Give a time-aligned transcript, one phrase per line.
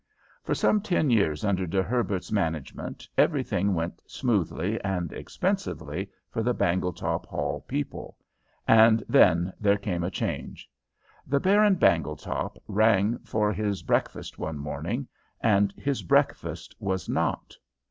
[0.41, 6.55] For some ten years under De Herbert's management everything went smoothly and expensively for the
[6.55, 8.17] Bangletop Hall people,
[8.67, 10.67] and then there came a change.
[11.27, 15.07] The Baron Bangletop rang for his breakfast one morning,
[15.39, 17.55] and his breakfast was not.